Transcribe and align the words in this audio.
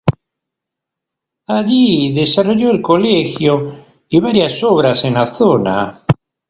Allí 1.45 2.11
desarrolló 2.11 2.71
el 2.71 2.81
colegio 2.81 3.75
y 4.09 4.19
varias 4.19 4.63
obras 4.63 5.03
en 5.05 5.13
la 5.13 5.27
zona. 5.27 6.01